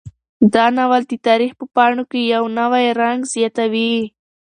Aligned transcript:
دا 0.53 0.65
ناول 0.77 1.01
د 1.07 1.13
تاریخ 1.27 1.51
په 1.59 1.65
پاڼو 1.75 2.03
کې 2.11 2.21
یو 2.33 2.43
نوی 2.59 2.85
رنګ 3.01 3.19
زیاتوي. 3.33 3.93